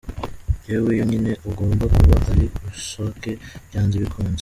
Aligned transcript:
Yewe, 0.67 0.89
iyo 0.95 1.03
nyoni 1.09 1.33
igomba 1.49 1.83
kuba 1.95 2.15
ari 2.31 2.45
rusake 2.63 3.31
byanze 3.67 3.95
bikunze. 4.03 4.29